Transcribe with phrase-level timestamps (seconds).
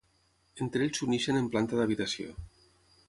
[0.65, 2.33] Entre ells s'uneixen en planta d'habitació.